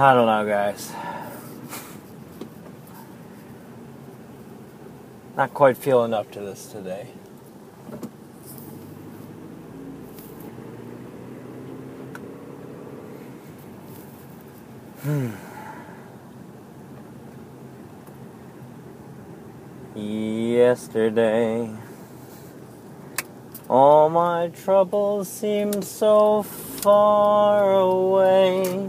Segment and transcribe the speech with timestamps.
[0.00, 0.92] I don't know, guys.
[5.36, 7.08] Not quite feeling up to this today.
[15.00, 15.30] Hmm.
[19.96, 21.72] Yesterday,
[23.68, 28.88] all my troubles seemed so far away.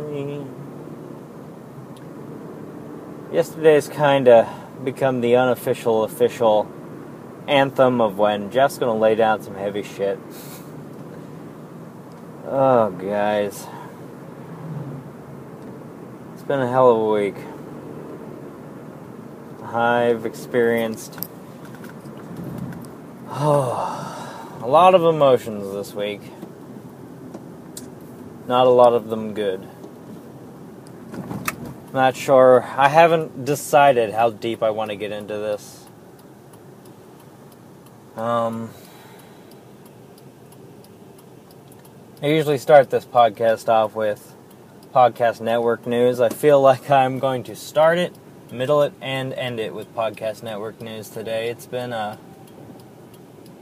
[3.31, 4.45] Yesterday's kind of
[4.83, 6.69] become the unofficial official
[7.47, 10.19] anthem of when Jeff's gonna lay down some heavy shit.
[12.45, 13.65] Oh, guys.
[16.33, 17.35] It's been a hell of a week.
[19.63, 21.17] I've experienced
[23.29, 26.21] oh, a lot of emotions this week.
[28.45, 29.69] Not a lot of them good.
[31.93, 32.63] Not sure.
[32.63, 35.87] I haven't decided how deep I want to get into this.
[38.15, 38.69] Um,
[42.21, 44.35] I usually start this podcast off with
[44.93, 46.21] podcast network news.
[46.21, 48.15] I feel like I'm going to start it,
[48.51, 51.49] middle it, and end it with podcast network news today.
[51.49, 52.17] It's been a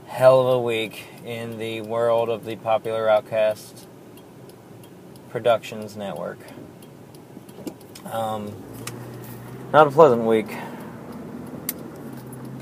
[0.06, 3.88] hell of a week in the world of the popular outcast
[5.30, 6.38] productions network.
[8.06, 8.54] Um,
[9.72, 10.48] not a pleasant week.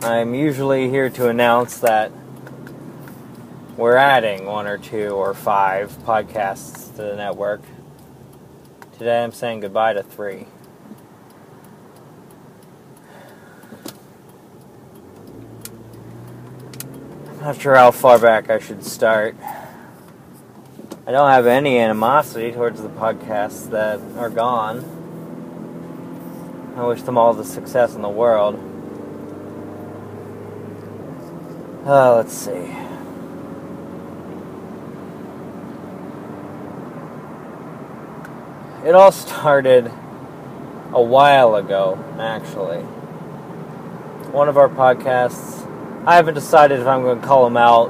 [0.02, 2.12] I'm usually here to announce that
[3.76, 7.62] we're adding one or two or five podcasts to the network.
[8.98, 10.46] Today I'm saying goodbye to three.
[17.28, 19.36] I'm not sure how far back I should start.
[21.06, 24.97] I don't have any animosity towards the podcasts that are gone.
[26.78, 28.54] I wish them all the success in the world.
[31.84, 32.72] Uh, let's see.
[38.86, 39.86] It all started
[40.92, 42.82] a while ago, actually.
[44.30, 45.66] One of our podcasts,
[46.06, 47.88] I haven't decided if I'm going to call them out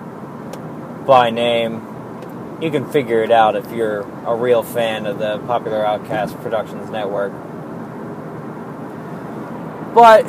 [1.06, 1.84] by name.
[2.62, 6.88] You can figure it out if you're a real fan of the Popular Outcast Productions
[6.88, 7.34] Network.
[9.98, 10.22] But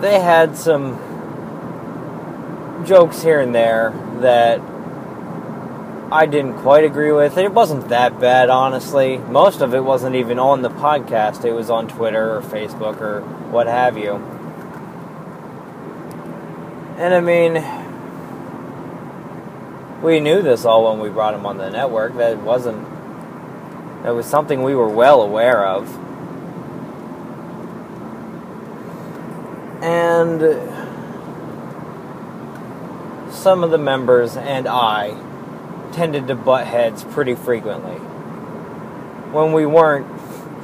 [0.00, 0.98] they had some
[2.84, 3.92] jokes here and there
[4.22, 4.60] that
[6.10, 7.38] I didn't quite agree with.
[7.38, 9.18] It wasn't that bad, honestly.
[9.18, 13.20] Most of it wasn't even on the podcast, it was on Twitter or Facebook or
[13.52, 14.14] what have you.
[16.98, 17.62] And I mean,
[20.02, 22.16] we knew this all when we brought him on the network.
[22.16, 22.84] That wasn't.
[24.02, 26.11] That was something we were well aware of.
[29.82, 30.40] And
[33.32, 35.16] some of the members and I
[35.92, 37.96] tended to butt heads pretty frequently.
[39.32, 40.06] When we weren't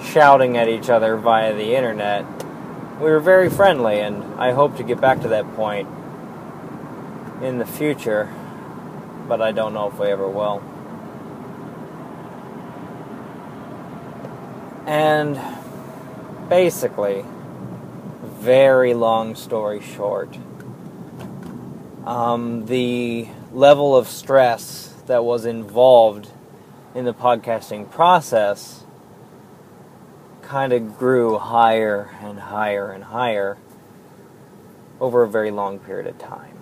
[0.05, 2.25] shouting at each other via the internet,
[3.01, 5.89] we were very friendly, and I hope to get back to that point
[7.43, 8.33] in the future,
[9.27, 10.63] but I don't know if we ever will.
[14.87, 15.41] And
[16.49, 17.25] basically,
[18.39, 20.39] very long story short,
[22.07, 26.31] um, the level of stress that was involved
[26.95, 28.85] in the podcasting process
[30.43, 33.59] kind of grew higher and higher and higher
[35.01, 36.57] over a very long period of time.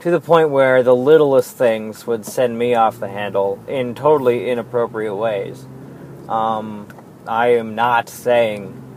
[0.00, 4.50] To the point where the littlest things would send me off the handle in totally
[4.50, 5.66] inappropriate ways.
[6.28, 6.86] Um,
[7.26, 8.87] I am not saying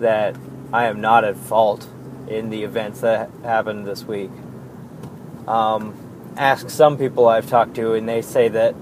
[0.00, 0.36] that
[0.72, 1.88] I am not at fault
[2.28, 4.30] in the events that happened this week.
[5.46, 5.94] Um,
[6.36, 8.74] ask some people I've talked to, and they say that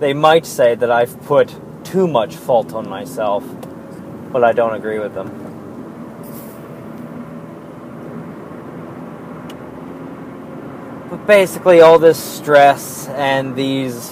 [0.00, 1.54] they might say that I've put
[1.84, 3.44] too much fault on myself,
[4.32, 5.42] but I don't agree with them.
[11.10, 14.10] But basically, all this stress and these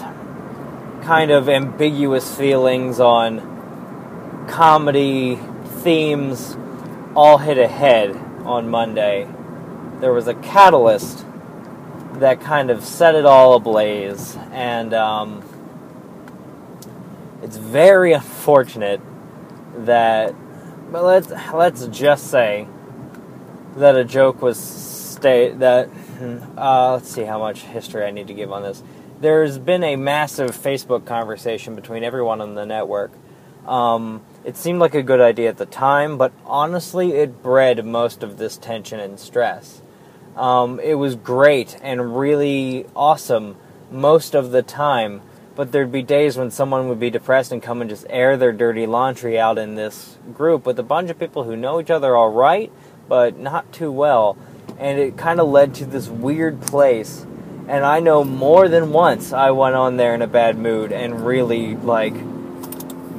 [1.02, 5.38] kind of ambiguous feelings on comedy
[5.84, 6.56] themes
[7.14, 9.28] all hit a head on Monday.
[10.00, 11.24] There was a catalyst
[12.14, 15.44] that kind of set it all ablaze, and um,
[17.42, 19.00] it's very unfortunate
[19.84, 20.34] that.
[20.90, 22.66] But let's let's just say
[23.76, 25.90] that a joke was stay that.
[26.56, 28.82] Uh, let's see how much history I need to give on this.
[29.20, 33.10] There's been a massive Facebook conversation between everyone on the network.
[33.66, 38.22] Um, it seemed like a good idea at the time, but honestly, it bred most
[38.22, 39.80] of this tension and stress.
[40.36, 43.56] Um, it was great and really awesome
[43.90, 45.22] most of the time,
[45.54, 48.52] but there'd be days when someone would be depressed and come and just air their
[48.52, 52.14] dirty laundry out in this group with a bunch of people who know each other
[52.14, 52.70] all right,
[53.08, 54.36] but not too well.
[54.78, 57.24] And it kind of led to this weird place.
[57.66, 61.24] And I know more than once I went on there in a bad mood and
[61.24, 62.14] really, like,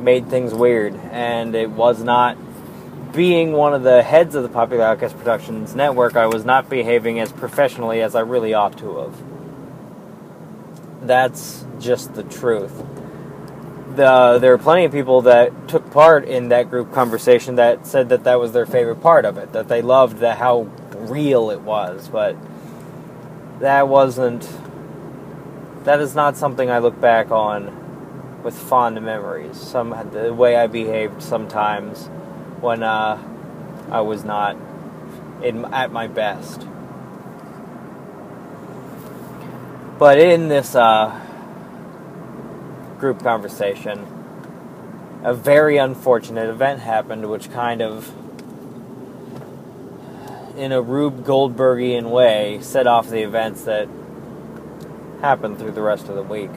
[0.05, 0.95] made things weird.
[1.11, 2.37] And it was not
[3.11, 7.19] being one of the heads of the Popular Outcast Productions network, I was not behaving
[7.19, 9.23] as professionally as I really ought to have.
[11.07, 12.73] That's just the truth.
[13.95, 18.09] The, there are plenty of people that took part in that group conversation that said
[18.09, 21.61] that that was their favorite part of it, that they loved the, how real it
[21.61, 22.35] was, but
[23.59, 24.47] that wasn't.
[25.85, 27.84] That is not something I look back on
[28.45, 29.59] with fond memories.
[29.59, 32.05] Some the way I behaved sometimes
[32.61, 33.17] when uh,
[33.89, 34.55] I was not
[35.41, 36.67] in, at my best.
[39.97, 41.19] But in this uh,
[42.99, 44.05] group conversation,
[45.23, 48.13] a very unfortunate event happened, which kind of,
[50.55, 53.87] in a Rube Goldbergian way, set off the events that
[55.21, 56.51] happened through the rest of the week.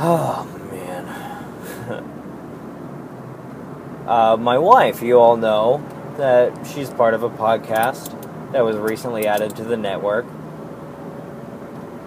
[0.00, 2.14] Oh, man.
[4.08, 5.86] Uh, my wife, you all know
[6.16, 8.10] that she's part of a podcast
[8.52, 10.24] that was recently added to the network.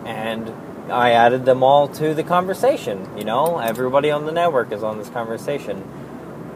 [0.04, 0.52] And
[0.92, 3.08] I added them all to the conversation.
[3.16, 5.84] You know, everybody on the network is on this conversation.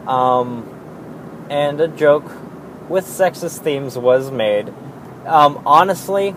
[0.08, 2.28] Um, and a joke
[2.88, 4.74] with sexist themes was made.
[5.26, 6.34] Um, honestly,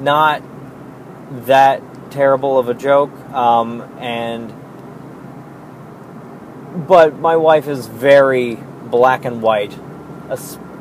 [0.00, 0.42] not
[1.46, 3.12] that terrible of a joke.
[3.32, 4.52] Um, and
[6.86, 9.76] but my wife is very black and white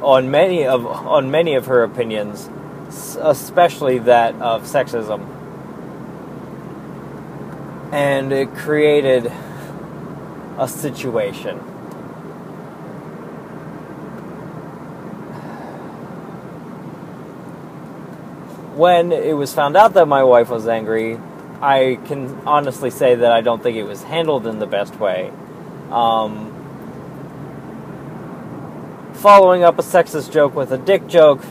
[0.01, 2.49] on many of on many of her opinions,
[3.19, 5.27] especially that of sexism,
[7.91, 9.31] and it created
[10.57, 11.68] a situation.
[18.79, 21.19] When it was found out that my wife was angry,
[21.61, 25.33] I can honestly say that I don't think it was handled in the best way.
[25.91, 26.55] Um,
[29.15, 31.41] following up a sexist joke with a dick joke,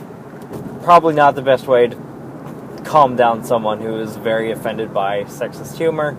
[0.85, 5.77] probably not the best way to calm down someone who is very offended by sexist
[5.77, 6.17] humor.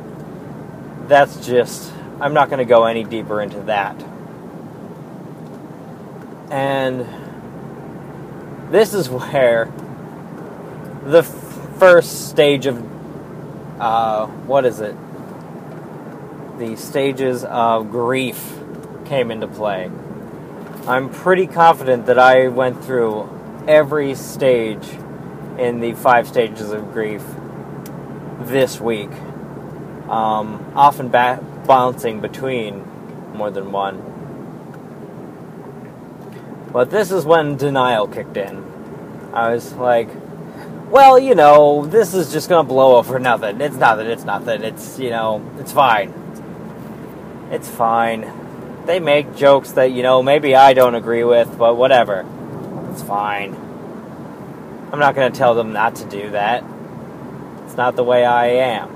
[1.07, 1.91] That's just,
[2.21, 3.99] I'm not going to go any deeper into that.
[6.51, 7.07] And
[8.71, 9.73] this is where
[11.09, 12.77] the f- first stage of,
[13.79, 14.95] uh, what is it?
[16.59, 18.59] the stages of grief
[19.05, 19.89] came into play.
[20.87, 23.29] I'm pretty confident that I went through
[23.67, 24.85] every stage
[25.57, 27.23] in the five stages of grief
[28.41, 29.11] this week,
[30.09, 32.85] um, often ba- bouncing between
[33.33, 34.03] more than one.
[36.73, 38.65] But this is when denial kicked in.
[39.33, 40.09] I was like,
[40.89, 43.61] well, you know, this is just going to blow over nothing.
[43.61, 44.63] It's nothing, it's nothing.
[44.63, 46.13] It's, you know, it's fine.
[47.51, 48.85] It's fine.
[48.85, 52.25] They make jokes that, you know, maybe I don't agree with, but whatever.
[52.91, 53.53] It's fine.
[54.91, 56.63] I'm not going to tell them not to do that.
[57.65, 58.89] It's not the way I am.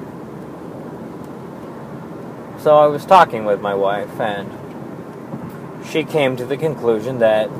[2.59, 4.49] So I was talking with my wife, and
[5.85, 7.51] she came to the conclusion that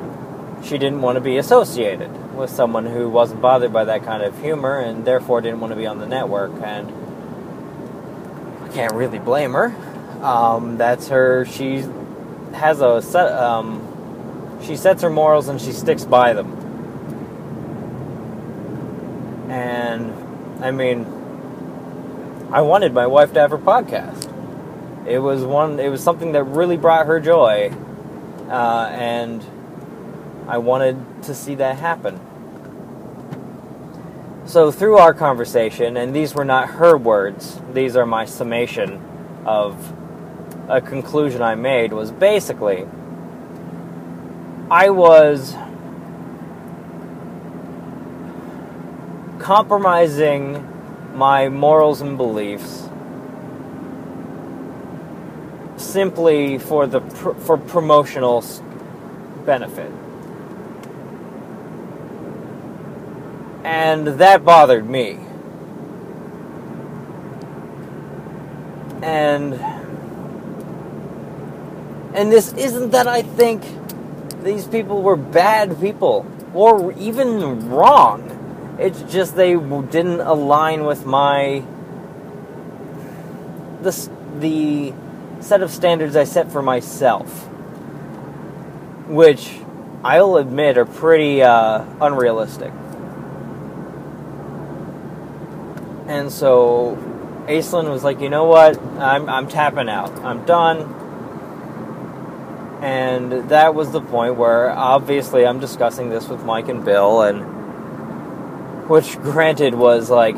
[0.64, 4.40] she didn't want to be associated with someone who wasn't bothered by that kind of
[4.42, 6.52] humor and therefore didn't want to be on the network.
[6.64, 6.92] And
[8.64, 9.74] I can't really blame her.
[10.24, 11.46] Um, that's her.
[11.46, 11.86] She
[12.54, 13.32] has a set.
[13.32, 16.60] Um, she sets her morals and she sticks by them.
[19.50, 21.06] And I mean,
[22.52, 24.30] I wanted my wife to have her podcast.
[25.08, 25.80] It was one.
[25.80, 27.74] It was something that really brought her joy,
[28.48, 29.44] uh, and
[30.48, 32.20] I wanted to see that happen.
[34.46, 39.02] So, through our conversation, and these were not her words, these are my summation
[39.46, 39.94] of
[40.68, 42.86] a conclusion I made, was basically
[44.70, 45.56] I was
[49.40, 50.68] compromising
[51.16, 52.90] my morals and beliefs
[55.78, 58.44] simply for the pr- for promotional
[59.46, 59.92] benefit.
[63.64, 65.20] And that bothered me.
[69.02, 69.54] And
[72.14, 73.64] and this isn't that I think
[74.44, 78.76] these people were bad people or even wrong.
[78.80, 81.64] It's just they didn't align with my
[83.82, 84.94] the the
[85.40, 87.48] set of standards I set for myself,
[89.08, 89.60] which
[90.04, 92.72] I'll admit are pretty uh, unrealistic.
[96.08, 96.98] And so
[97.48, 98.82] Aislinn was like, you know what?
[99.00, 100.12] I'm, I'm tapping out.
[100.24, 101.00] I'm done.
[102.82, 108.90] And that was the point where obviously I'm discussing this with Mike and Bill, and
[108.90, 110.38] which granted was like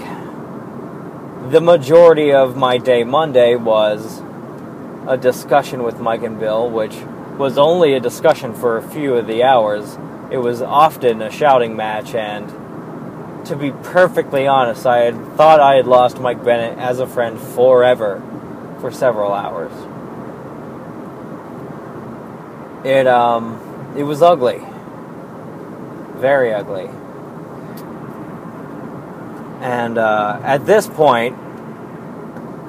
[1.49, 4.21] the majority of my day Monday was
[5.07, 6.95] a discussion with Mike and Bill, which
[7.37, 9.97] was only a discussion for a few of the hours.
[10.31, 12.51] It was often a shouting match, and
[13.45, 17.39] to be perfectly honest, I had thought I had lost Mike Bennett as a friend
[17.39, 18.21] forever
[18.81, 19.71] for several hours.
[22.85, 24.61] It um it was ugly.
[26.15, 26.89] Very ugly.
[29.61, 31.37] And uh, at this point,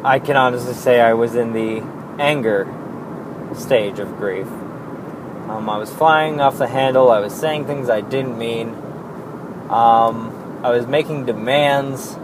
[0.05, 1.83] I can honestly say I was in the
[2.19, 2.67] anger
[3.55, 4.47] stage of grief.
[4.47, 7.11] Um, I was flying off the handle.
[7.11, 8.69] I was saying things I didn't mean.
[9.69, 12.15] Um, I was making demands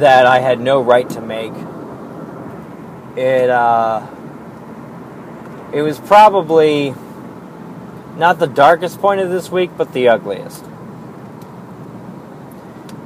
[0.00, 1.52] that I had no right to make.
[3.16, 4.06] It uh,
[5.72, 6.94] it was probably
[8.16, 10.64] not the darkest point of this week, but the ugliest.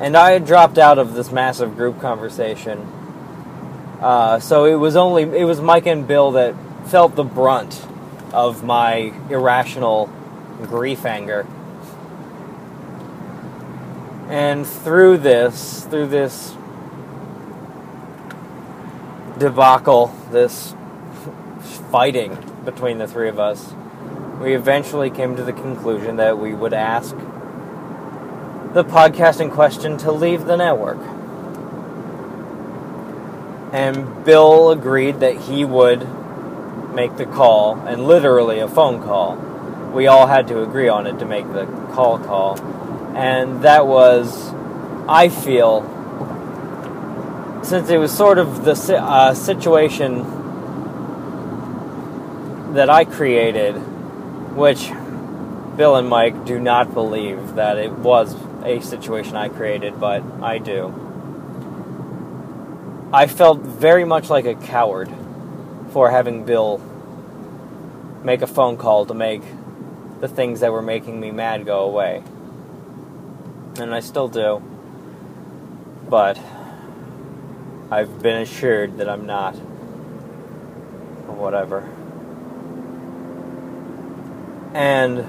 [0.00, 2.86] And I had dropped out of this massive group conversation
[4.00, 6.54] uh, so it was only it was Mike and Bill that
[6.86, 7.84] felt the brunt
[8.32, 10.08] of my irrational
[10.62, 11.46] grief anger.
[14.28, 16.54] And through this, through this
[19.38, 20.74] debacle, this
[21.90, 23.72] fighting between the three of us,
[24.40, 27.16] we eventually came to the conclusion that we would ask
[28.74, 30.98] the podcast in question to leave the network
[33.72, 36.06] and Bill agreed that he would
[36.94, 39.36] make the call, and literally a phone call.
[39.92, 42.56] We all had to agree on it to make the call call,
[43.14, 44.52] and that was,
[45.08, 45.82] I feel,
[47.62, 50.24] since it was sort of the uh, situation
[52.74, 53.72] that I created,
[54.54, 54.90] which
[55.76, 60.58] Bill and Mike do not believe that it was a situation I created, but I
[60.58, 60.92] do.
[63.12, 65.08] I felt very much like a coward
[65.92, 66.78] for having Bill
[68.22, 69.42] make a phone call to make
[70.20, 72.22] the things that were making me mad go away.
[73.78, 74.60] And I still do.
[76.08, 76.36] But
[77.90, 79.54] I've been assured that I'm not.
[81.28, 81.88] Or whatever.
[84.74, 85.24] And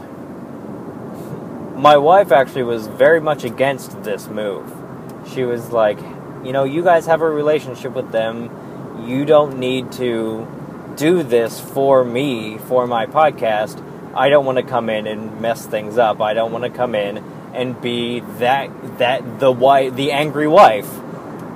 [1.78, 4.74] my wife actually was very much against this move.
[5.32, 6.00] She was like,
[6.44, 9.06] you know, you guys have a relationship with them.
[9.08, 10.48] You don't need to
[10.96, 13.84] do this for me, for my podcast.
[14.16, 16.20] I don't want to come in and mess things up.
[16.20, 20.90] I don't want to come in and be that that the wife, the angry wife,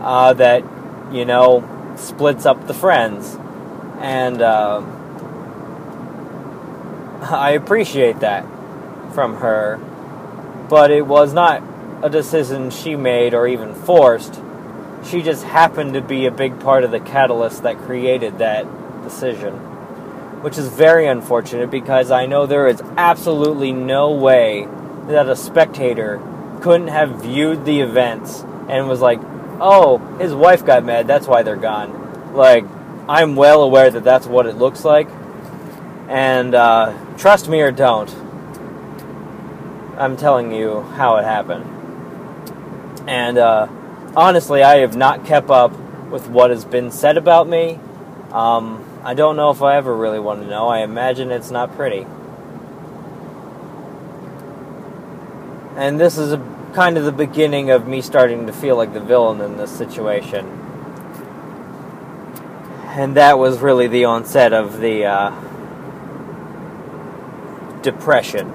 [0.02, 0.64] uh, that
[1.12, 3.38] you know splits up the friends,
[4.00, 4.82] and uh,
[7.22, 8.46] I appreciate that
[9.14, 9.78] from her,
[10.70, 11.64] but it was not
[12.02, 14.42] a decision she made or even forced
[15.06, 18.66] she just happened to be a big part of the catalyst that created that
[19.04, 19.54] decision.
[20.42, 24.68] Which is very unfortunate because I know there is absolutely no way
[25.08, 26.22] that a spectator
[26.62, 29.20] couldn't have viewed the events and was like,
[29.60, 32.34] oh, his wife got mad, that's why they're gone.
[32.34, 32.66] Like,
[33.08, 35.08] I'm well aware that that's what it looks like.
[36.08, 38.10] And uh, trust me or don't,
[39.98, 41.66] I'm telling you how it happened.
[43.10, 43.68] And, uh,
[44.16, 45.72] honestly, I have not kept up
[46.10, 47.80] with what has been said about me.
[48.32, 50.68] Um, I don't know if I ever really want to know.
[50.68, 52.08] I imagine it's not pretty.
[55.76, 56.38] And this is a,
[56.74, 60.46] kind of the beginning of me starting to feel like the villain in this situation.
[62.96, 65.32] And that was really the onset of the uh,
[67.82, 68.52] depression.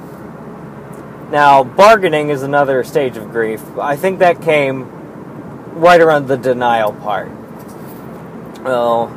[1.30, 3.62] Now, bargaining is another stage of grief.
[3.78, 4.88] I think that came
[5.74, 7.30] right around the denial part.
[8.62, 9.12] Well,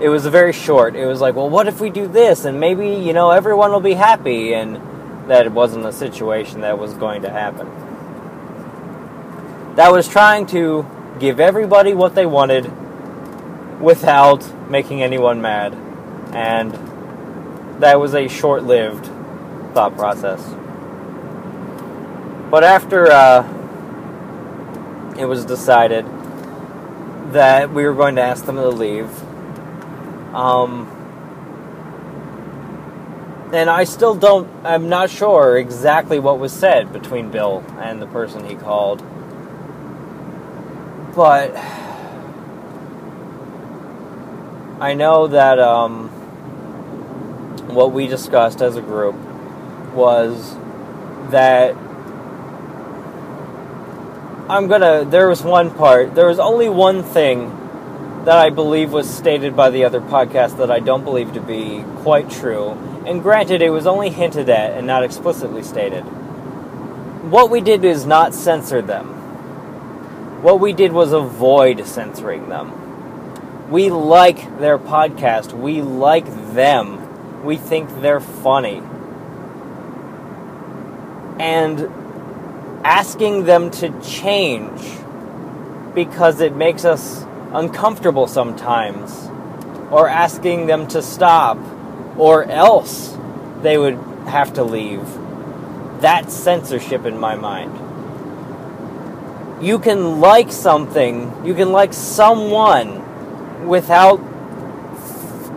[0.00, 0.96] it was a very short.
[0.96, 2.44] It was like, well, what if we do this?
[2.44, 4.54] And maybe, you know, everyone will be happy.
[4.54, 4.80] And
[5.26, 7.66] that it wasn't a situation that was going to happen.
[9.76, 10.86] That was trying to
[11.18, 12.70] give everybody what they wanted
[13.80, 15.74] without making anyone mad.
[16.32, 16.72] And
[17.82, 19.06] that was a short lived
[19.74, 20.42] thought process.
[22.50, 23.42] But after uh,
[25.18, 26.06] it was decided
[27.32, 29.10] that we were going to ask them to leave,
[30.34, 30.95] um,
[33.52, 38.06] and I still don't, I'm not sure exactly what was said between Bill and the
[38.06, 39.02] person he called.
[41.14, 41.56] But
[44.80, 46.08] I know that um,
[47.68, 49.14] what we discussed as a group
[49.94, 50.54] was
[51.30, 51.74] that
[54.48, 55.04] I'm gonna.
[55.04, 56.14] There was one part.
[56.14, 57.50] There was only one thing
[58.26, 61.84] that I believe was stated by the other podcast that I don't believe to be
[61.98, 62.70] quite true.
[63.06, 66.00] And granted, it was only hinted at and not explicitly stated.
[67.30, 70.42] What we did is not censor them.
[70.42, 73.70] What we did was avoid censoring them.
[73.70, 75.52] We like their podcast.
[75.52, 77.44] We like them.
[77.44, 78.82] We think they're funny.
[81.38, 84.80] And asking them to change
[85.94, 89.28] because it makes us uncomfortable sometimes,
[89.90, 91.58] or asking them to stop,
[92.18, 93.16] or else
[93.62, 93.94] they would
[94.26, 95.06] have to leave.
[96.00, 97.72] That's censorship in my mind.
[99.64, 104.20] You can like something, you can like someone without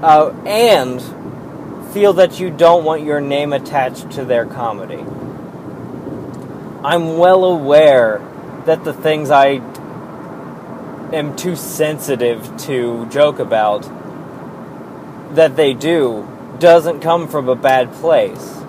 [0.01, 1.01] uh, and
[1.93, 5.03] feel that you don't want your name attached to their comedy.
[6.83, 8.21] I'm well aware
[8.65, 9.59] that the things I
[11.13, 13.83] am too sensitive to joke about
[15.35, 16.27] that they do
[16.59, 18.59] doesn't come from a bad place.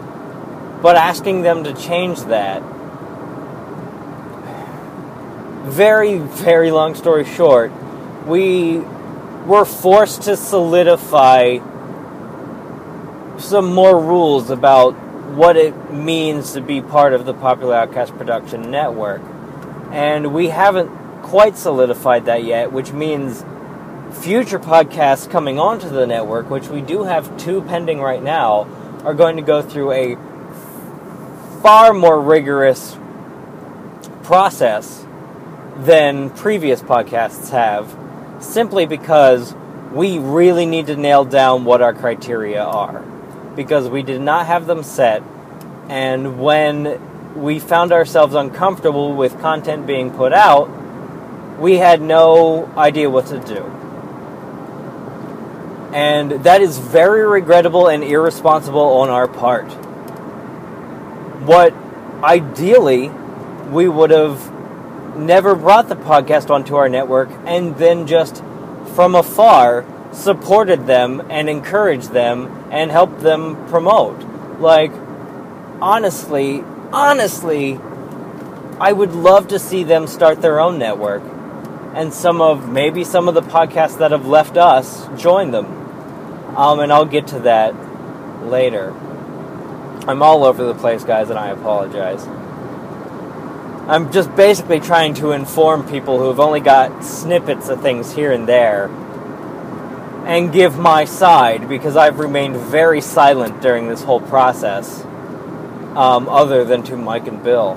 [0.82, 2.62] But asking them to change that,
[5.64, 7.72] very, very long story short,
[8.26, 8.78] we
[9.46, 11.58] we're forced to solidify
[13.38, 14.92] some more rules about
[15.34, 19.22] what it means to be part of the Popular Outcast Production Network.
[19.90, 20.90] And we haven't
[21.30, 23.44] quite solidified that yet, which means
[24.20, 28.66] future podcasts coming onto the network, which we do have two pending right now,
[29.04, 30.16] are going to go through a
[31.62, 32.98] far more rigorous
[34.24, 35.06] process
[35.76, 37.96] than previous podcasts have
[38.42, 39.54] simply because
[39.92, 43.02] we really need to nail down what our criteria are.
[43.54, 45.22] Because we did not have them set,
[45.88, 50.68] and when we found ourselves uncomfortable with content being put out,
[51.60, 53.62] we had no idea what to do.
[55.94, 59.70] And that is very regrettable and irresponsible on our part.
[61.44, 61.74] What
[62.22, 63.10] ideally
[63.70, 64.52] we would have
[65.16, 68.42] never brought the podcast onto our network and then just
[68.94, 74.18] from afar supported them and encouraged them and helped them promote.
[74.58, 74.92] Like,
[75.80, 77.78] honestly, honestly,
[78.80, 81.22] I would love to see them start their own network.
[81.94, 85.66] And some of, maybe some of the podcasts that have left us join them.
[86.56, 87.74] Um, and I'll get to that
[88.44, 88.90] later.
[90.06, 92.26] I'm all over the place, guys, and I apologize.
[93.88, 98.30] I'm just basically trying to inform people who have only got snippets of things here
[98.30, 98.86] and there
[100.26, 105.02] and give my side because I've remained very silent during this whole process,
[105.96, 107.72] um, other than to Mike and Bill.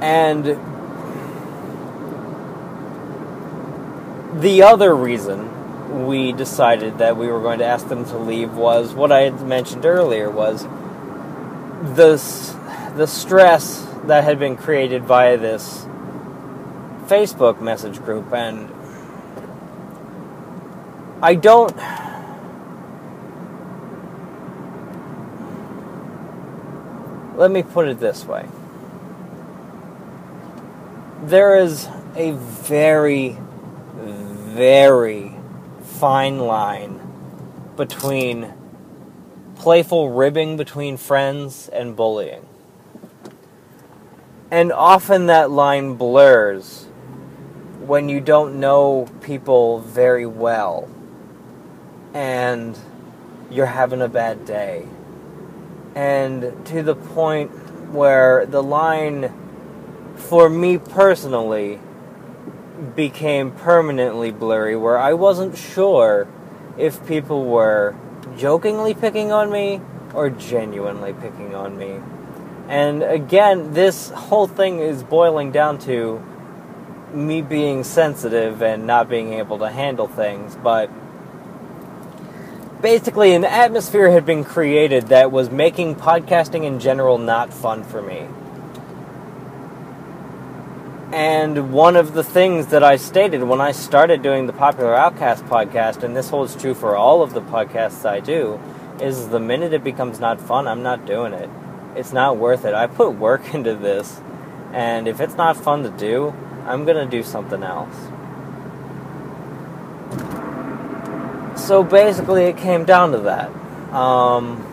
[0.00, 0.58] And
[4.40, 8.92] the other reason we decided that we were going to ask them to leave was
[8.92, 10.66] what I had mentioned earlier was
[11.96, 12.54] this
[12.96, 15.86] the stress that had been created via this
[17.06, 18.70] Facebook message group, and
[21.22, 21.76] I don't.
[27.36, 28.46] Let me put it this way.
[31.24, 33.36] There is a very,
[34.54, 35.34] very
[35.82, 37.00] fine line
[37.76, 38.54] between
[39.56, 42.46] playful ribbing between friends and bullying.
[44.52, 46.86] And often that line blurs
[47.80, 50.88] when you don't know people very well
[52.14, 52.78] and
[53.50, 54.86] you're having a bad day.
[55.96, 57.50] And to the point
[57.90, 59.32] where the line,
[60.14, 61.80] for me personally,
[62.96, 66.26] became permanently blurry, where I wasn't sure
[66.76, 67.94] if people were
[68.36, 69.80] jokingly picking on me
[70.12, 72.00] or genuinely picking on me.
[72.68, 76.22] And again, this whole thing is boiling down to
[77.12, 80.90] me being sensitive and not being able to handle things, but
[82.80, 88.02] basically an atmosphere had been created that was making podcasting in general not fun for
[88.02, 88.26] me.
[91.14, 95.44] And one of the things that I stated when I started doing the Popular Outcast
[95.44, 98.58] podcast, and this holds true for all of the podcasts I do,
[99.00, 101.48] is the minute it becomes not fun, I'm not doing it.
[101.94, 102.74] It's not worth it.
[102.74, 104.20] I put work into this,
[104.72, 106.34] and if it's not fun to do,
[106.66, 107.94] I'm going to do something else.
[111.64, 113.50] So basically, it came down to that.
[113.94, 114.66] Um,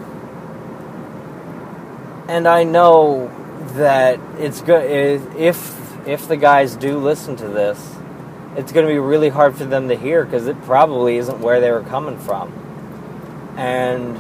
[2.28, 3.30] and I know
[3.76, 4.90] that it's good
[5.38, 7.96] if if the guys do listen to this,
[8.56, 11.60] it's going to be really hard for them to hear because it probably isn't where
[11.60, 12.52] they were coming from.
[13.58, 14.18] And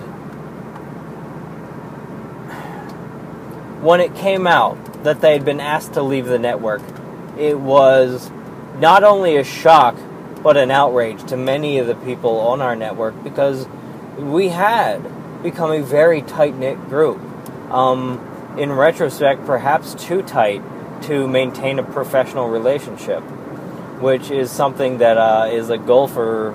[3.81, 6.81] when it came out that they had been asked to leave the network,
[7.37, 8.29] it was
[8.77, 9.95] not only a shock
[10.43, 13.67] but an outrage to many of the people on our network because
[14.17, 15.01] we had
[15.43, 17.19] become a very tight knit group.
[17.71, 20.61] Um, in retrospect, perhaps too tight
[21.03, 23.21] to maintain a professional relationship,
[24.01, 26.51] which is something that uh, is a goal for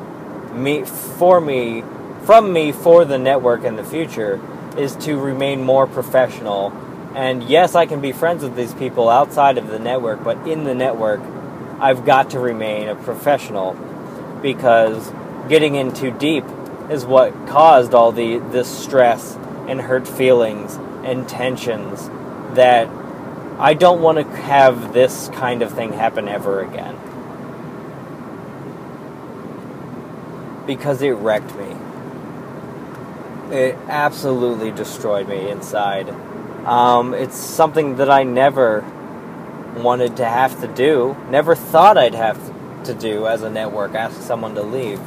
[0.52, 1.82] me, for me,
[2.24, 4.40] from me for the network in the future,
[4.76, 6.72] is to remain more professional.
[7.14, 10.64] And yes, I can be friends with these people outside of the network, but in
[10.64, 11.20] the network,
[11.78, 13.74] I've got to remain a professional
[14.42, 15.12] because
[15.48, 16.44] getting in too deep
[16.90, 22.08] is what caused all the this stress and hurt feelings and tensions
[22.54, 22.88] that
[23.58, 26.94] I don't want to have this kind of thing happen ever again.
[30.66, 31.74] Because it wrecked me.
[33.56, 36.10] It absolutely destroyed me inside.
[36.66, 38.84] Um, it's something that I never
[39.76, 42.38] wanted to have to do, never thought I'd have
[42.84, 45.00] to do as a network, ask someone to leave.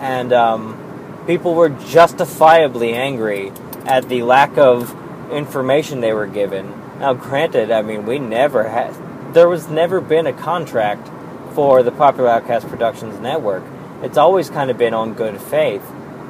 [0.00, 3.52] And um, people were justifiably angry
[3.84, 4.92] at the lack of
[5.30, 8.94] information they were given now, granted, I mean, we never had,
[9.34, 11.08] there was never been a contract
[11.54, 13.62] for the Popular Outcast Productions Network.
[14.02, 15.82] It's always kind of been on good faith.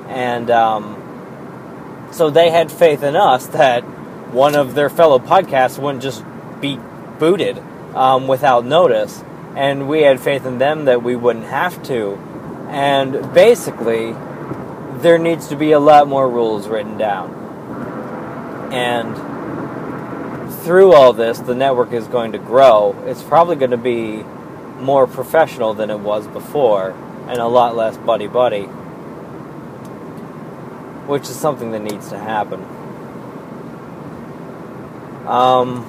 [0.09, 3.83] And um, so they had faith in us that
[4.33, 6.25] one of their fellow podcasts wouldn't just
[6.61, 6.79] be
[7.19, 7.59] booted
[7.95, 9.23] um, without notice.
[9.55, 12.15] And we had faith in them that we wouldn't have to.
[12.69, 14.13] And basically,
[14.99, 18.73] there needs to be a lot more rules written down.
[18.73, 19.36] And
[20.67, 23.01] through all this, the network is going to grow.
[23.07, 24.25] It's probably going to be
[24.83, 26.91] more professional than it was before,
[27.29, 28.65] and a lot less buddy buddy,
[31.07, 32.65] which is something that needs to happen.
[35.29, 35.85] Um,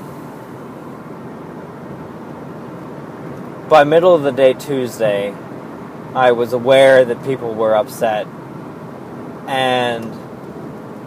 [3.68, 5.34] by middle of the day Tuesday,
[6.13, 8.28] I was aware that people were upset,
[9.48, 10.13] and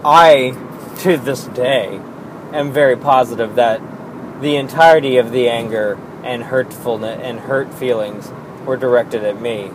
[0.04, 0.56] I,
[1.02, 2.00] to this day,
[2.52, 3.80] am very positive that
[4.40, 8.30] the entirety of the anger and hurtfulness and hurt feelings
[8.64, 9.70] were directed at me.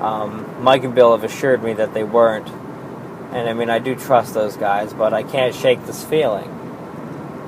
[0.00, 3.94] Um, Mike and Bill have assured me that they weren't, and I mean I do
[3.94, 6.48] trust those guys, but I can't shake this feeling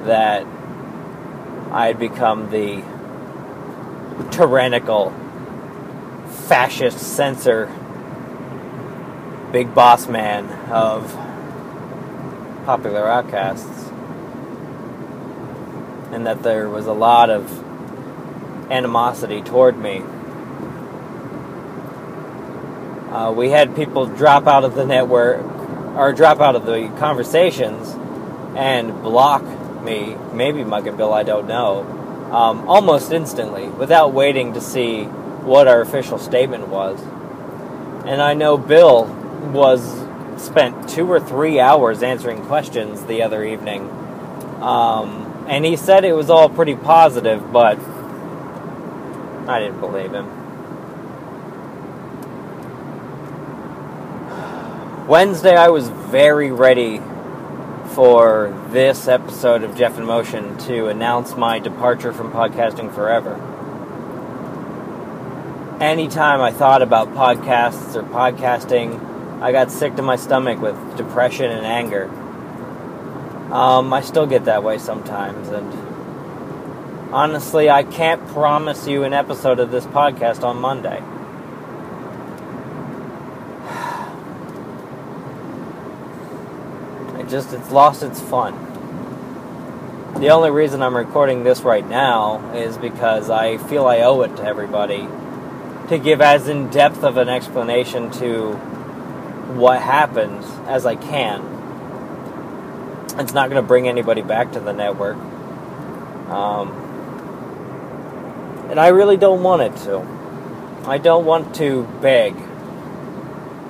[0.05, 0.46] that
[1.70, 2.83] I had become the
[4.31, 5.11] tyrannical,
[6.46, 7.66] fascist censor,
[9.52, 11.11] big boss man of
[12.64, 13.91] popular outcasts
[16.12, 17.51] and that there was a lot of
[18.70, 20.03] animosity toward me.
[23.11, 25.44] Uh, we had people drop out of the network
[25.96, 27.94] or drop out of the conversations
[28.57, 29.42] and block
[29.83, 31.83] me, maybe Mike and Bill, I don't know,
[32.33, 37.01] um, almost instantly without waiting to see what our official statement was.
[38.07, 39.05] And I know Bill
[39.53, 39.83] was
[40.42, 43.88] spent two or three hours answering questions the other evening.
[44.62, 47.78] Um, and he said it was all pretty positive, but
[49.48, 50.42] I didn't believe him.
[55.09, 57.00] Wednesday, I was very ready
[57.94, 63.35] for this episode of Jeff in Motion to announce my departure from podcasting forever.
[65.83, 71.50] Anytime I thought about podcasts or podcasting, I got sick to my stomach with depression
[71.50, 72.09] and anger.
[73.53, 75.71] Um, I still get that way sometimes, and
[77.12, 80.97] honestly, I can't promise you an episode of this podcast on Monday.
[87.21, 88.55] It just it's lost its fun.
[90.19, 94.35] The only reason I'm recording this right now is because I feel I owe it
[94.38, 95.07] to everybody
[95.88, 98.55] to give as in depth of an explanation to
[99.55, 101.52] what happened as I can.
[103.18, 105.16] It's not going to bring anybody back to the network.
[106.29, 106.70] Um,
[108.70, 110.01] and I really don't want it to.
[110.88, 112.35] I don't want to beg.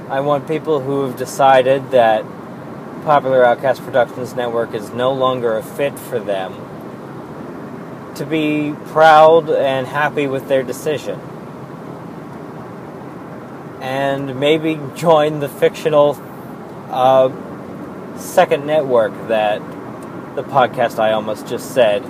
[0.09, 2.25] I want people who have decided that
[3.05, 6.55] Popular Outcast Productions Network is no longer a fit for them
[8.15, 11.19] to be proud and happy with their decision.
[13.81, 16.17] And maybe join the fictional
[16.91, 17.29] uh,
[18.19, 19.61] second network that
[20.35, 22.05] the podcast I almost just said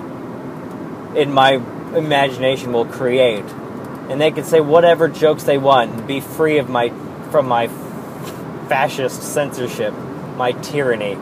[1.15, 1.53] in my
[1.95, 3.45] imagination will create.
[4.09, 6.89] And they can say whatever jokes they want and be free of my
[7.31, 7.67] from my
[8.67, 9.93] fascist censorship
[10.35, 11.17] my tyranny.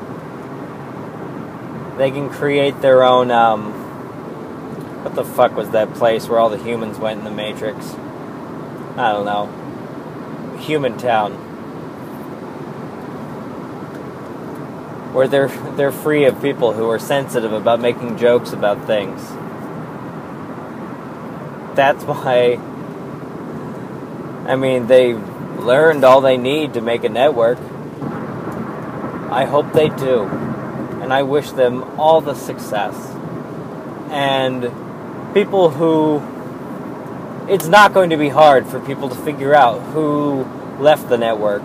[1.97, 3.31] They can create their own.
[3.31, 3.73] Um,
[5.03, 7.93] what the fuck was that place where all the humans went in the Matrix?
[8.97, 10.57] I don't know.
[10.59, 11.50] Human Town.
[15.13, 19.21] Where they're they're free of people who are sensitive about making jokes about things.
[21.75, 22.59] That's why
[24.47, 27.57] I mean they learned all they need to make a network.
[29.31, 30.23] I hope they do.
[31.01, 32.95] And I wish them all the success.
[34.09, 34.71] And
[35.33, 36.21] people who.
[37.47, 40.43] It's not going to be hard for people to figure out who
[40.79, 41.63] left the network.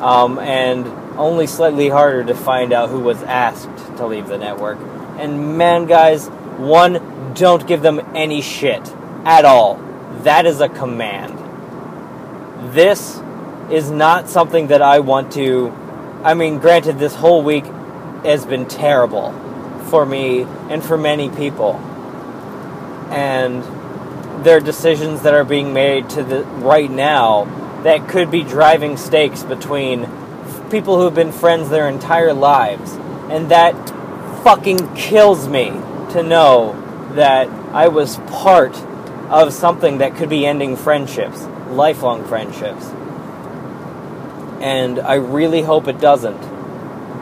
[0.00, 4.78] Um, and only slightly harder to find out who was asked to leave the network.
[5.18, 8.94] And man, guys, one, don't give them any shit
[9.24, 9.76] at all.
[10.22, 11.36] That is a command.
[12.74, 13.20] This
[13.70, 15.72] is not something that I want to
[16.22, 17.64] I mean, granted, this whole week
[18.24, 19.32] has been terrible
[19.88, 21.76] for me and for many people.
[23.10, 23.64] And
[24.44, 27.44] there are decisions that are being made to the right now
[27.84, 30.02] that could be driving stakes between
[30.70, 32.92] people who have been friends their entire lives.
[33.30, 33.74] And that
[34.42, 35.70] fucking kills me
[36.12, 36.76] to know
[37.14, 38.76] that I was part
[39.28, 42.90] of something that could be ending friendships, lifelong friendships
[44.60, 46.40] and I really hope it doesn't,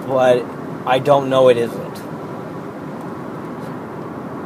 [0.09, 0.45] but
[0.87, 1.97] I don't know it isn't.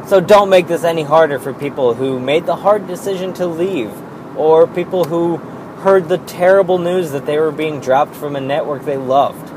[0.07, 3.91] So don't make this any harder for people who made the hard decision to leave,
[4.37, 5.37] or people who
[5.83, 9.51] heard the terrible news that they were being dropped from a network they loved.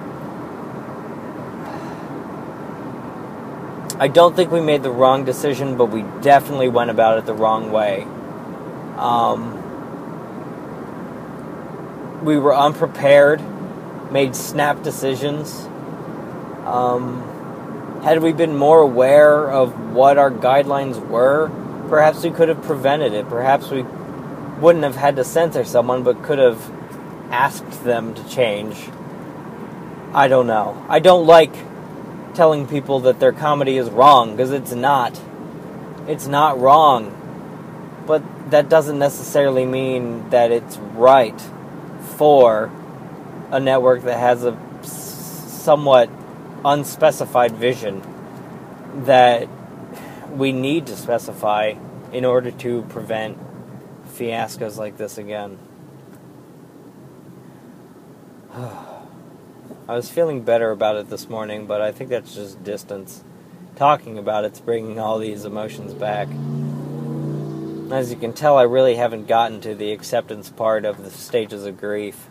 [3.98, 7.32] I don't think we made the wrong decision, but we definitely went about it the
[7.32, 8.02] wrong way.
[8.96, 9.62] Um,
[12.24, 13.40] we were unprepared,
[14.10, 15.64] made snap decisions.
[16.66, 21.50] Um, had we been more aware of what our guidelines were,
[21.88, 23.28] perhaps we could have prevented it.
[23.28, 23.84] Perhaps we
[24.58, 26.70] wouldn't have had to censor someone, but could have
[27.30, 28.76] asked them to change.
[30.12, 30.84] I don't know.
[30.88, 31.54] I don't like
[32.34, 35.20] telling people that their comedy is wrong because it's not.
[36.06, 37.12] It's not wrong.
[38.06, 41.40] But that doesn't necessarily mean that it's right
[42.16, 42.70] for
[43.50, 46.08] a network that has a somewhat
[46.64, 48.02] unspecified vision
[49.04, 49.48] that
[50.32, 51.74] we need to specify
[52.12, 53.36] in order to prevent
[54.16, 55.58] fiascos like this again.
[58.54, 63.22] I was feeling better about it this morning, but I think that's just distance.
[63.76, 66.28] Talking about it's bringing all these emotions back.
[67.92, 71.66] As you can tell, I really haven't gotten to the acceptance part of the stages
[71.66, 72.28] of grief.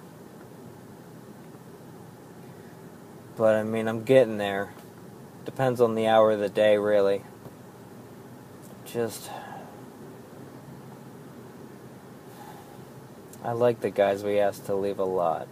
[3.38, 4.74] But I mean, I'm getting there.
[5.46, 7.24] Depends on the hour of the day, really.
[8.86, 9.30] Just.
[13.46, 15.48] I like the guys we asked to leave a lot.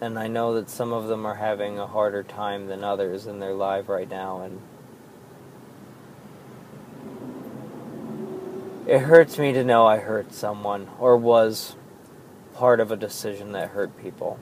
[0.00, 3.40] And I know that some of them are having a harder time than others in
[3.40, 4.60] their life right now, and
[8.86, 11.74] it hurts me to know I hurt someone or was
[12.54, 14.38] part of a decision that hurt people.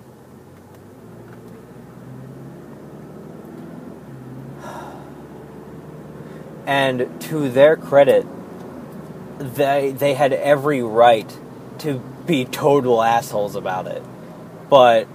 [6.66, 8.26] And to their credit,
[9.38, 11.30] they they had every right
[11.78, 14.02] to be total assholes about it.
[14.68, 15.06] But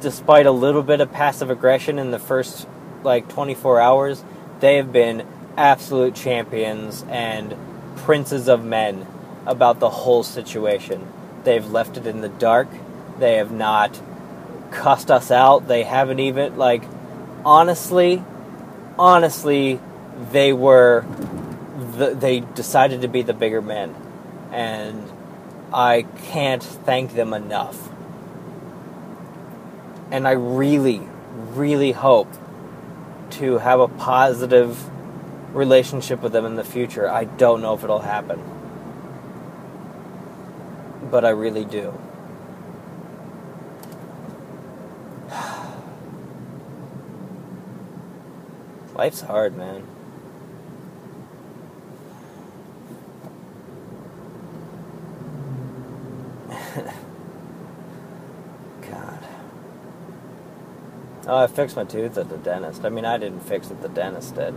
[0.00, 2.66] despite a little bit of passive aggression in the first
[3.02, 4.24] like 24 hours,
[4.60, 7.54] they have been absolute champions and
[7.96, 9.06] princes of men
[9.46, 11.06] about the whole situation.
[11.44, 12.68] They've left it in the dark.
[13.18, 14.00] They have not
[14.70, 15.68] cussed us out.
[15.68, 16.82] They haven't even like
[17.44, 18.22] honestly
[18.98, 19.80] honestly
[20.32, 21.04] they were
[21.98, 23.94] the, they decided to be the bigger men
[24.52, 25.10] and
[25.72, 27.88] I can't thank them enough.
[30.10, 32.32] And I really really hope
[33.30, 34.78] to have a positive
[35.54, 37.08] relationship with them in the future.
[37.08, 38.42] I don't know if it'll happen.
[41.10, 41.98] But I really do.
[48.94, 49.86] Life's hard, man.
[58.82, 59.18] God.
[61.26, 62.84] Oh, I fixed my tooth at the dentist.
[62.84, 64.54] I mean, I didn't fix it, the dentist did.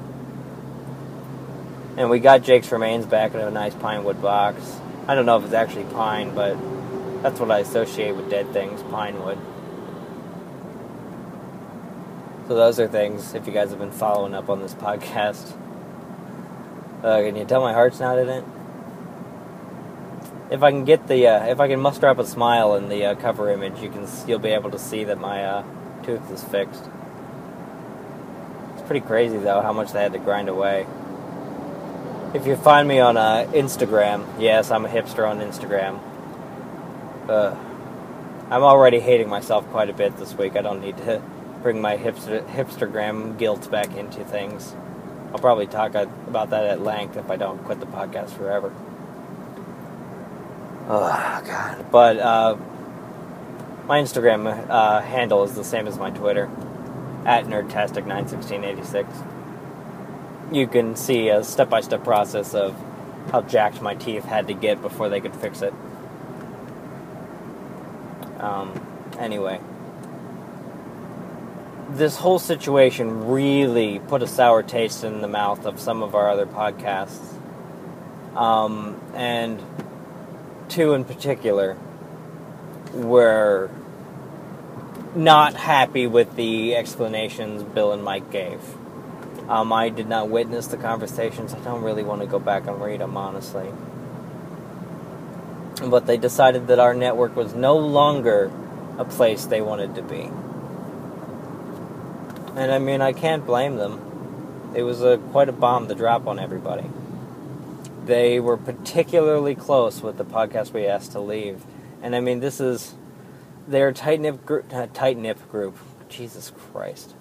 [1.96, 4.80] And we got Jake's remains back in a nice pine wood box.
[5.08, 6.58] I don't know if it's actually pine, but
[7.24, 9.38] that's what I associate with dead things pine wood.
[12.48, 15.54] So those are things, if you guys have been following up on this podcast.
[17.02, 18.44] Uh, can you tell my heart's not in it?
[20.52, 23.06] If I can get the, uh, if I can muster up a smile in the
[23.06, 25.64] uh, cover image, you can, you'll be able to see that my uh,
[26.08, 26.84] tooth is fixed.
[28.74, 30.88] It's pretty crazy though how much they had to grind away.
[32.34, 36.00] If you find me on uh, Instagram, yes, I'm a hipster on Instagram.
[37.30, 37.56] Uh,
[38.50, 40.56] I'm already hating myself quite a bit this week.
[40.56, 41.22] I don't need to
[41.62, 44.74] bring my hipster, hipstergram guilt back into things.
[45.34, 48.74] I'll probably talk about that at length if I don't quit the podcast forever.
[50.88, 51.86] Oh, God.
[51.91, 52.56] But uh,
[53.88, 56.50] my Instagram uh, handle is the same as my Twitter
[57.26, 59.38] at nerdtastic91686
[60.52, 62.76] you can see a step by step process of
[63.32, 65.73] how jacked my teeth had to get before they could fix it.
[68.39, 68.80] Um,
[69.19, 69.60] anyway,
[71.89, 76.30] this whole situation really put a sour taste in the mouth of some of our
[76.30, 77.34] other podcasts.
[78.36, 79.62] Um, and
[80.69, 81.76] two in particular
[82.98, 83.70] were
[85.16, 88.60] not happy with the explanations Bill and Mike gave.
[89.50, 91.54] Um, I did not witness the conversations.
[91.54, 93.72] I don't really want to go back and read them, honestly.
[95.86, 98.52] But they decided that our network was no longer
[98.98, 100.30] a place they wanted to be.
[102.58, 104.74] And I mean, I can't blame them.
[104.76, 106.90] It was a, quite a bomb to drop on everybody.
[108.06, 111.64] They were particularly close with the podcast we asked to leave.
[112.02, 112.96] And I mean, this is.
[113.68, 114.74] They're tight knit group.
[114.74, 115.78] Uh, tight knit group.
[116.10, 117.16] Jesus Christ.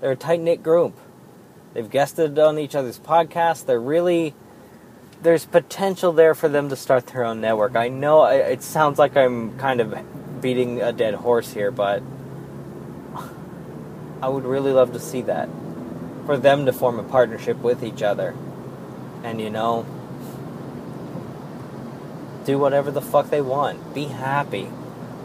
[0.00, 0.96] They're a tight knit group
[1.74, 3.64] They've guested on each other's podcasts.
[3.64, 4.34] They're really
[5.22, 7.76] there's potential there for them to start their own network.
[7.76, 12.02] I know it sounds like I'm kind of beating a dead horse here, but
[14.22, 15.48] I would really love to see that.
[16.26, 18.34] For them to form a partnership with each other.
[19.24, 19.86] And you know,
[22.48, 23.94] do whatever the fuck they want.
[23.94, 24.68] Be happy.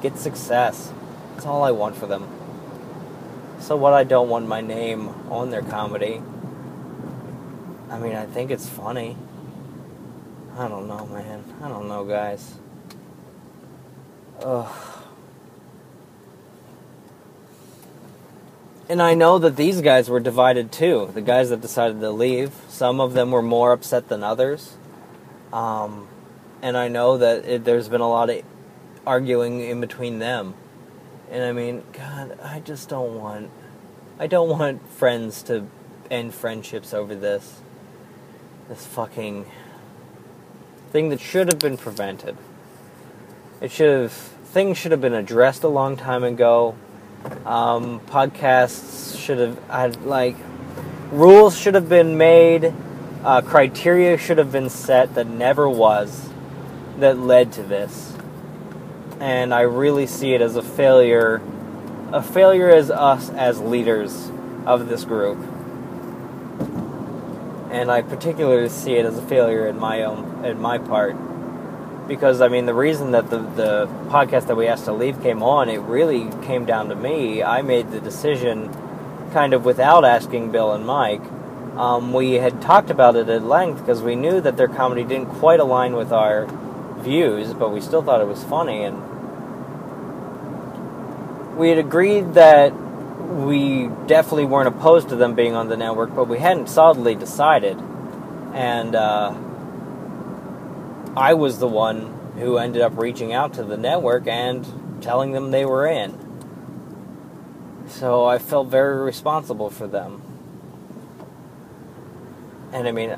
[0.02, 0.92] Get success.
[1.32, 2.28] That's all I want for them.
[3.60, 6.22] So what I don't want my name on their comedy
[7.94, 9.16] I mean, I think it's funny.
[10.58, 11.44] I don't know, man.
[11.62, 12.56] I don't know, guys.
[14.42, 15.04] Ugh.
[18.90, 21.12] And I know that these guys were divided too.
[21.14, 24.76] The guys that decided to leave, some of them were more upset than others.
[25.54, 26.08] Um,
[26.64, 28.42] and I know that it, there's been a lot of
[29.06, 30.56] arguing in between them.
[31.30, 33.52] And I mean, God, I just don't want.
[34.18, 35.68] I don't want friends to
[36.10, 37.62] end friendships over this
[38.70, 39.46] this fucking
[40.92, 42.38] thing that should have been prevented.
[43.60, 46.76] It should have things should have been addressed a long time ago.
[47.46, 50.38] Um, podcasts should have had like
[51.12, 52.74] rules should have been made.
[53.22, 56.33] Uh, criteria should have been set that never was
[57.00, 58.16] that led to this.
[59.20, 61.42] And I really see it as a failure,
[62.12, 64.32] a failure as us as leaders
[64.66, 65.38] of this group.
[67.72, 71.16] And I particularly see it as a failure in my own in my part.
[72.08, 75.42] Because I mean the reason that the the podcast that we asked to leave came
[75.42, 77.42] on it really came down to me.
[77.42, 78.72] I made the decision
[79.32, 81.24] kind of without asking Bill and Mike.
[81.76, 85.30] Um, we had talked about it at length because we knew that their comedy didn't
[85.40, 86.46] quite align with our
[87.04, 88.84] views, but we still thought it was funny.
[88.84, 89.02] And
[91.58, 96.28] we had agreed that we definitely weren't opposed to them being on the network, but
[96.28, 97.78] we hadn't solidly decided.
[98.54, 99.36] And uh,
[101.16, 104.66] I was the one who ended up reaching out to the network and
[105.02, 106.18] telling them they were in.
[107.88, 110.22] So I felt very responsible for them.
[112.72, 113.16] And I mean,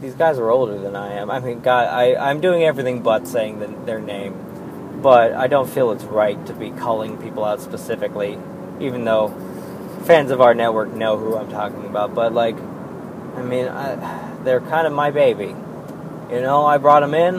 [0.00, 1.30] these guys are older than I am.
[1.30, 5.00] I mean, God, I, I'm doing everything but saying the, their name.
[5.02, 8.38] But I don't feel it's right to be calling people out specifically,
[8.80, 9.28] even though
[10.04, 12.14] fans of our network know who I'm talking about.
[12.14, 15.54] But, like, I mean, I, they're kind of my baby.
[16.30, 17.36] You know, I brought them in,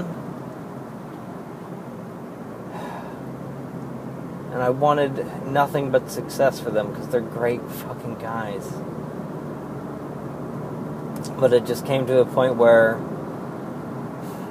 [4.51, 8.68] and I wanted nothing but success for them because they're great fucking guys.
[11.30, 12.99] But it just came to a point where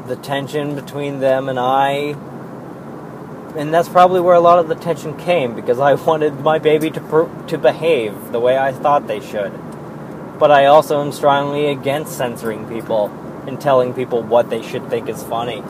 [0.07, 2.17] the tension between them and I,
[3.57, 6.91] and that's probably where a lot of the tension came because I wanted my baby
[6.91, 9.53] to to behave the way I thought they should.
[10.39, 13.09] But I also am strongly against censoring people
[13.47, 15.63] and telling people what they should think is funny.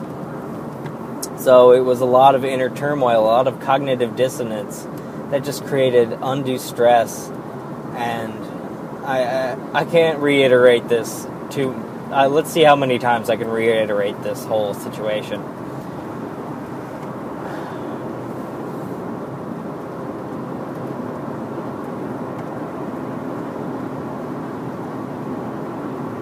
[1.37, 4.87] So it was a lot of inner turmoil, a lot of cognitive dissonance
[5.31, 7.29] that just created undue stress.
[7.95, 8.33] And
[9.03, 11.71] I, I, can't reiterate this to.
[12.11, 15.41] Uh, let's see how many times I can reiterate this whole situation.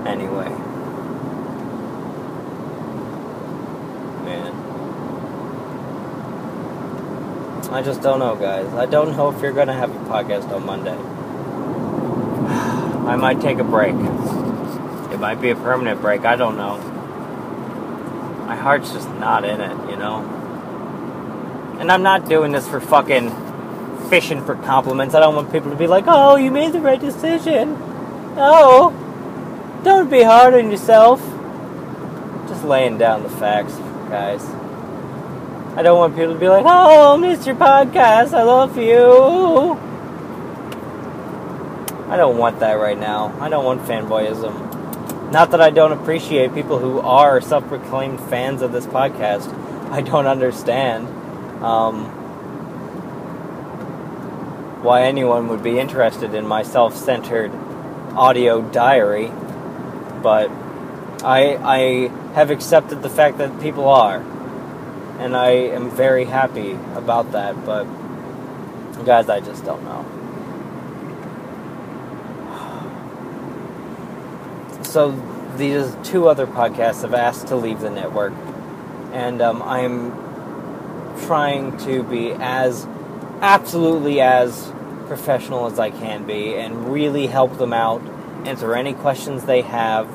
[0.08, 0.50] Anyway.
[4.24, 4.54] Man.
[7.74, 8.74] I just don't know, guys.
[8.74, 11.19] I don't know if you're going to have a podcast on Monday.
[13.10, 13.96] I might take a break.
[15.12, 16.26] It might be a permanent break.
[16.26, 16.78] I don't know.
[18.46, 20.18] My heart's just not in it, you know?
[21.80, 23.32] And I'm not doing this for fucking
[24.10, 25.16] fishing for compliments.
[25.16, 27.76] I don't want people to be like, oh, you made the right decision.
[28.38, 28.94] Oh,
[29.84, 31.20] don't be hard on yourself.
[32.48, 33.74] Just laying down the facts,
[34.10, 34.46] guys.
[35.76, 37.58] I don't want people to be like, oh, Mr.
[37.58, 38.34] podcast.
[38.34, 39.89] I love you.
[42.10, 43.38] I don't want that right now.
[43.40, 45.32] I don't want fanboyism.
[45.32, 49.54] Not that I don't appreciate people who are self proclaimed fans of this podcast.
[49.92, 51.08] I don't understand
[51.64, 52.06] um,
[54.82, 57.52] why anyone would be interested in my self centered
[58.16, 59.28] audio diary,
[60.24, 60.50] but
[61.24, 61.80] I, I
[62.34, 64.18] have accepted the fact that people are.
[65.20, 67.84] And I am very happy about that, but
[69.06, 70.19] guys, I just don't know.
[74.90, 75.12] So
[75.56, 78.34] these two other podcasts have asked to leave the network,
[79.14, 80.12] and um, I'm
[81.28, 82.88] trying to be as
[83.42, 84.72] absolutely as
[85.06, 88.02] professional as I can be and really help them out,
[88.48, 90.08] answer any questions they have.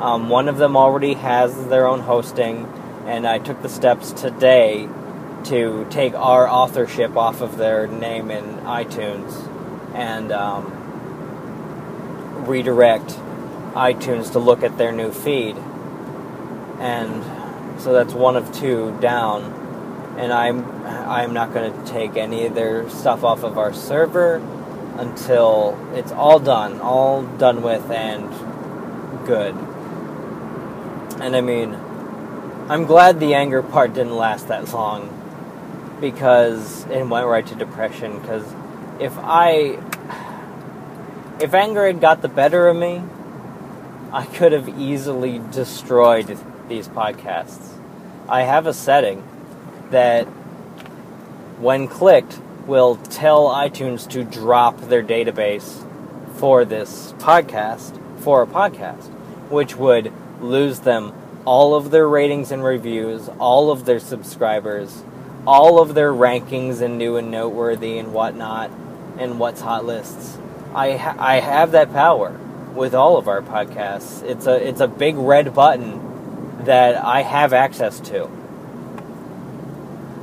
[0.00, 2.66] Um, one of them already has their own hosting,
[3.06, 4.88] and I took the steps today
[5.44, 9.32] to take our authorship off of their name in iTunes
[9.94, 10.66] and um,
[12.46, 13.18] redirect
[13.74, 15.56] iTunes to look at their new feed.
[16.78, 19.54] And so that's one of two down.
[20.18, 24.36] And I'm I'm not going to take any of their stuff off of our server
[24.96, 28.28] until it's all done, all done with and
[29.26, 29.54] good.
[31.20, 31.74] And I mean,
[32.68, 35.14] I'm glad the anger part didn't last that long
[36.00, 38.44] because it went right to depression because
[39.00, 39.78] if I
[41.40, 43.02] if anger had got the better of me,
[44.10, 47.74] I could have easily destroyed these podcasts.
[48.26, 49.22] I have a setting
[49.90, 50.24] that,
[51.60, 55.84] when clicked, will tell iTunes to drop their database
[56.36, 59.08] for this podcast, for a podcast,
[59.50, 61.12] which would lose them
[61.44, 65.02] all of their ratings and reviews, all of their subscribers,
[65.46, 68.70] all of their rankings and new and noteworthy and whatnot,
[69.18, 70.38] and what's hot lists.
[70.74, 72.38] I, ha- I have that power
[72.78, 74.22] with all of our podcasts.
[74.22, 78.30] It's a it's a big red button that I have access to.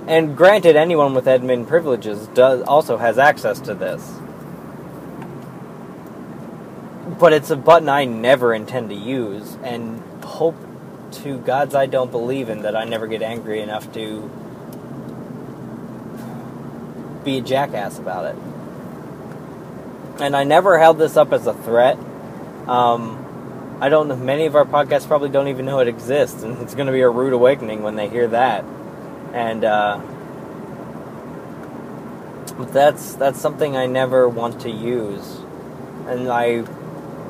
[0.07, 4.13] And granted, anyone with admin privileges does also has access to this.
[7.19, 10.55] But it's a button I never intend to use, and hope
[11.23, 14.29] to gods I don't believe in that I never get angry enough to
[17.23, 18.35] be a jackass about it.
[20.21, 21.97] And I never held this up as a threat
[22.67, 24.15] Um, I don't know.
[24.15, 27.01] Many of our podcasts probably don't even know it exists, and it's going to be
[27.01, 28.63] a rude awakening when they hear that.
[29.33, 30.01] And uh,
[32.71, 35.39] that's that's something I never want to use,
[36.07, 36.63] and I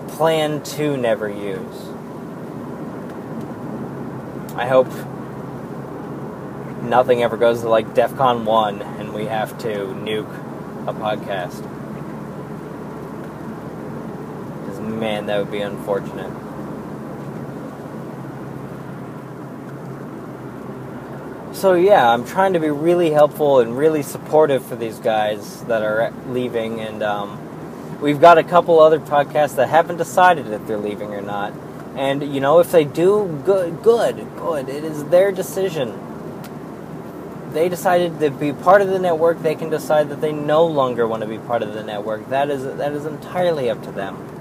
[0.09, 1.89] plan to never use.
[4.55, 4.87] I hope
[6.85, 10.31] nothing ever goes to like DEF CON 1 and we have to nuke
[10.87, 11.61] a podcast.
[14.61, 16.31] Because, man, that would be unfortunate.
[21.53, 25.81] So, yeah, I'm trying to be really helpful and really supportive for these guys that
[25.81, 26.81] are leaving.
[26.81, 31.21] And um, we've got a couple other podcasts that haven't decided if they're leaving or
[31.21, 31.53] not.
[31.95, 34.67] And, you know, if they do, good, good, good.
[34.67, 35.97] It is their decision
[37.55, 41.07] they decided to be part of the network, they can decide that they no longer
[41.07, 42.27] want to be part of the network.
[42.29, 44.34] That is that is entirely up to them.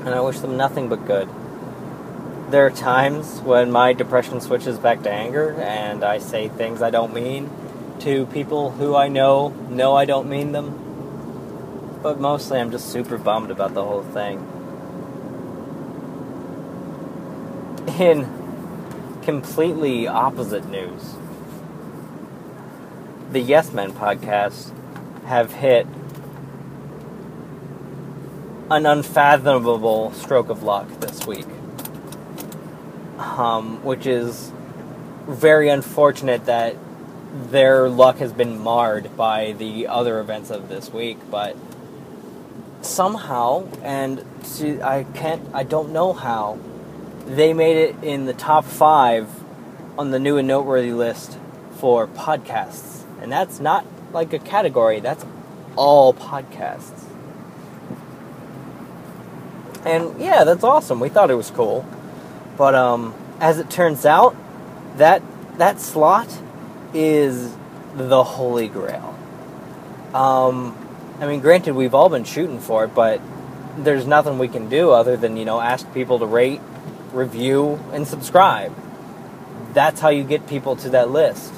[0.00, 1.28] And I wish them nothing but good.
[2.50, 6.90] There are times when my depression switches back to anger and I say things I
[6.90, 7.50] don't mean
[8.00, 11.98] to people who I know know I don't mean them.
[12.02, 14.38] But mostly I'm just super bummed about the whole thing.
[17.98, 21.16] In completely opposite news,
[23.30, 24.72] the Yes Men podcast
[25.26, 25.86] have hit
[28.70, 31.46] an unfathomable stroke of luck this week,
[33.18, 34.52] um, which is
[35.26, 36.76] very unfortunate that
[37.50, 41.56] their luck has been marred by the other events of this week, but
[42.82, 46.58] somehow, and see, I can't, I don't know how,
[47.26, 49.28] they made it in the top five
[49.98, 51.38] on the new and noteworthy list
[51.72, 55.24] for podcasts and that's not like a category, that's
[55.76, 57.04] all podcasts.
[59.84, 61.00] And yeah, that's awesome.
[61.00, 61.86] We thought it was cool.
[62.56, 64.36] But um, as it turns out,
[64.96, 65.22] that
[65.58, 66.28] that slot
[66.92, 67.54] is
[67.94, 69.16] the holy grail.
[70.14, 70.76] Um,
[71.20, 73.20] I mean, granted, we've all been shooting for it, but
[73.76, 76.60] there's nothing we can do other than you know ask people to rate,
[77.12, 78.74] review, and subscribe.
[79.72, 81.52] That's how you get people to that list.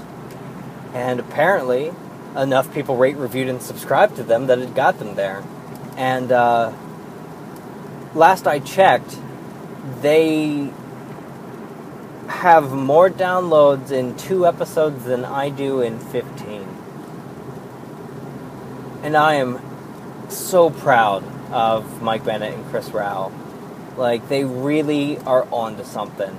[0.93, 1.93] And apparently,
[2.37, 5.45] enough people rate, reviewed, and subscribed to them that it got them there.
[5.97, 6.73] And uh,
[8.15, 9.17] last I checked,
[10.01, 10.71] they
[12.29, 16.63] have more downloads in two episodes than I do in 15.
[19.03, 19.61] And I am
[20.31, 23.33] so proud of Mike Bennett and Chris Rao.
[23.97, 26.39] Like, they really are onto something.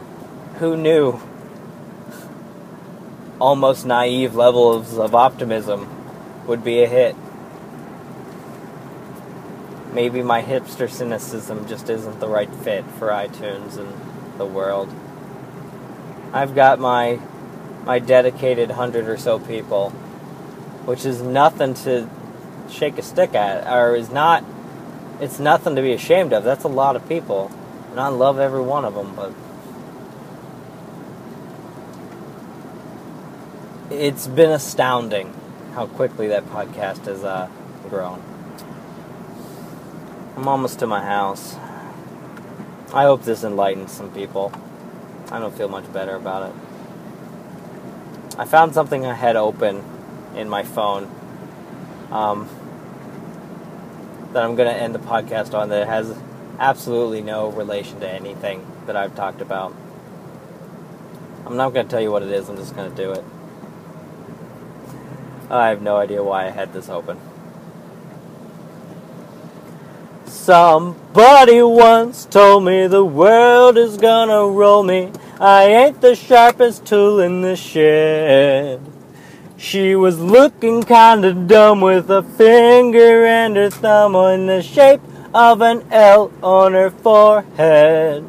[0.59, 1.19] Who knew
[3.39, 5.87] almost naive levels of optimism
[6.47, 7.15] would be a hit.
[9.93, 13.93] Maybe my hipster cynicism just isn't the right fit for iTunes and
[14.37, 14.93] the world.
[16.33, 17.19] I've got my
[17.83, 19.89] my dedicated hundred or so people,
[20.85, 22.09] which is nothing to
[22.69, 24.45] shake a stick at, or is not.
[25.19, 26.43] It's nothing to be ashamed of.
[26.43, 27.51] That's a lot of people,
[27.91, 29.13] and I love every one of them.
[29.13, 29.33] But
[33.91, 35.33] it's been astounding
[35.75, 37.49] how quickly that podcast has uh,
[37.89, 38.30] grown.
[40.35, 41.55] I'm almost to my house.
[42.93, 44.53] I hope this enlightens some people.
[45.29, 46.55] I don't feel much better about it.
[48.37, 49.83] I found something I had open
[50.35, 51.11] in my phone
[52.11, 52.49] um,
[54.31, 56.17] that I'm going to end the podcast on that has
[56.59, 59.75] absolutely no relation to anything that I've talked about.
[61.45, 63.23] I'm not going to tell you what it is, I'm just going to do it.
[65.49, 67.19] I have no idea why I had this open.
[70.41, 75.11] Somebody once told me the world is gonna roll me.
[75.39, 78.81] I ain't the sharpest tool in the shed.
[79.55, 85.61] She was looking kinda dumb with a finger and her thumb in the shape of
[85.61, 88.25] an L on her forehead.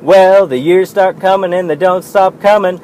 [0.00, 2.80] Well, the years start coming and they don't stop coming.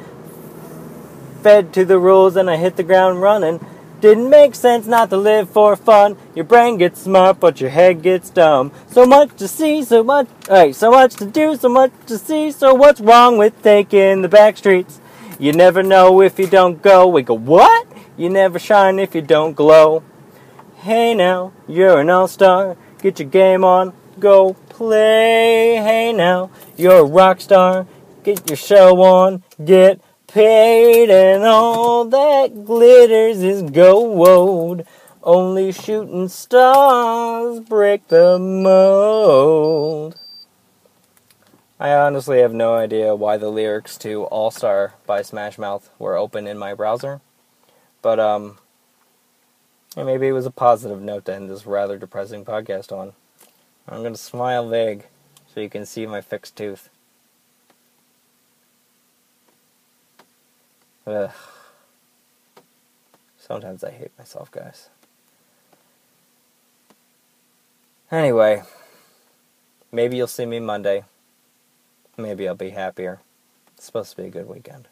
[1.41, 3.65] Fed to the rules and I hit the ground running.
[4.05, 6.15] Didn't make sense not to live for fun.
[6.35, 8.71] Your brain gets smart, but your head gets dumb.
[8.85, 12.51] So much to see, so much, hey, so much to do, so much to see.
[12.51, 15.01] So what's wrong with taking the back streets?
[15.39, 17.07] You never know if you don't go.
[17.07, 17.87] We go, what?
[18.15, 20.03] You never shine if you don't glow.
[20.75, 22.77] Hey now, you're an all-star.
[23.01, 25.77] Get your game on, go play.
[25.77, 27.87] Hey now, you're a rock star.
[28.23, 29.99] Get your show on, get
[30.35, 34.85] paid and all that glitters is gold.
[35.23, 40.19] Only shooting stars break the mold.
[41.79, 46.17] I honestly have no idea why the lyrics to All Star by Smash Mouth were
[46.17, 47.21] open in my browser.
[48.01, 48.57] But, um,
[49.95, 53.13] maybe it was a positive note to end this rather depressing podcast on.
[53.87, 55.05] I'm to smile vague
[55.53, 56.89] so you can see my fixed tooth.
[61.07, 61.31] Ugh.
[63.37, 64.89] Sometimes I hate myself, guys.
[68.11, 68.63] Anyway,
[69.91, 71.03] maybe you'll see me Monday.
[72.17, 73.19] Maybe I'll be happier.
[73.75, 74.87] It's supposed to be a good weekend.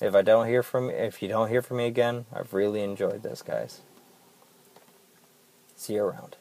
[0.00, 3.22] If I don't hear from if you don't hear from me again, I've really enjoyed
[3.22, 3.80] this, guys.
[5.76, 6.36] See you around.